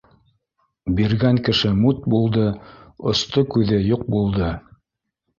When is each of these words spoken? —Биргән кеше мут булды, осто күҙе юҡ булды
—Биргән 0.99 1.35
кеше 1.49 1.69
мут 1.81 1.99
булды, 2.13 2.45
осто 3.11 3.43
күҙе 3.57 3.79
юҡ 3.89 4.07
булды 4.15 4.49